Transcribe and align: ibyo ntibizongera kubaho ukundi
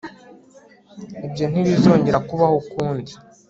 ibyo 1.25 1.45
ntibizongera 1.47 2.19
kubaho 2.27 2.55
ukundi 2.63 3.11